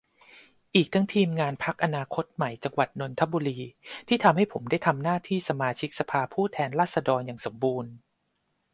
[0.75, 3.59] อีกทั้งทีมงานพรรคอนาคตใหม่จังหวัดนนทบุรี
[4.07, 7.91] ที่ทำให้ผมได้ทำหน้าที่สมาชิกสภาผู้แทนราษฎรอย่างสมบูรณ์